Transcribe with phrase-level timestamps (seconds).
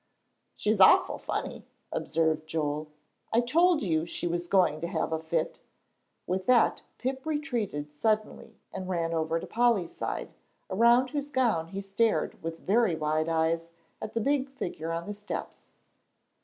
[0.55, 2.87] "She's awful funny," observed Joel;
[3.31, 5.59] "I told you she was going to have a fit."
[6.25, 10.33] With that Pip retreated suddenly and ran over to Polly's side,
[10.71, 13.69] around whose gown he stared with very wide eyes
[14.01, 15.69] at the big figure on the steps.